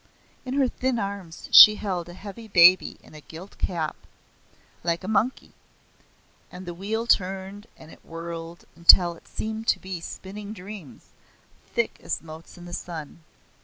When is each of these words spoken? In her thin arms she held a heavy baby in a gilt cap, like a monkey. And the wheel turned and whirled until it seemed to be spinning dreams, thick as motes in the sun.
In 0.45 0.55
her 0.55 0.67
thin 0.67 0.97
arms 0.97 1.47
she 1.51 1.75
held 1.75 2.09
a 2.09 2.15
heavy 2.15 2.47
baby 2.47 2.97
in 3.03 3.13
a 3.13 3.21
gilt 3.21 3.55
cap, 3.59 3.95
like 4.83 5.03
a 5.03 5.07
monkey. 5.07 5.51
And 6.51 6.65
the 6.65 6.73
wheel 6.73 7.05
turned 7.05 7.67
and 7.77 7.95
whirled 8.03 8.65
until 8.75 9.13
it 9.13 9.27
seemed 9.27 9.67
to 9.67 9.79
be 9.79 9.99
spinning 10.01 10.53
dreams, 10.53 11.09
thick 11.67 11.99
as 12.01 12.19
motes 12.23 12.57
in 12.57 12.65
the 12.65 12.73
sun. 12.73 13.21